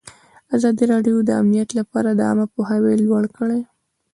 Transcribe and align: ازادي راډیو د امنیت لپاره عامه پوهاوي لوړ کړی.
ازادي 0.55 0.83
راډیو 0.93 1.15
د 1.23 1.29
امنیت 1.41 1.69
لپاره 1.79 2.09
عامه 2.27 2.45
پوهاوي 2.53 2.95
لوړ 3.05 3.23
کړی. 3.37 3.61